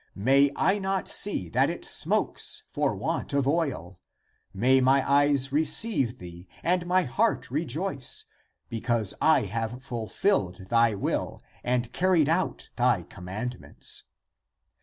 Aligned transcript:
May 0.17 0.49
I 0.55 0.79
not 0.79 1.07
see 1.07 1.47
that 1.49 1.69
it 1.69 1.85
smokes 1.85 2.63
for 2.71 2.95
want 2.95 3.33
of 3.33 3.47
oil. 3.47 3.99
May 4.51 4.81
my 4.81 5.07
eyes 5.07 5.51
receive 5.51 6.17
thee, 6.17 6.47
and 6.63 6.87
my 6.87 7.03
heart 7.03 7.51
rejoice, 7.51 8.25
because 8.67 9.13
I 9.21 9.43
have 9.43 9.83
fulfilled 9.83 10.69
thy 10.69 10.95
will 10.95 11.43
and 11.63 11.93
carried 11.93 12.29
out 12.29 12.69
thy 12.77 13.03
commandments. 13.03 14.05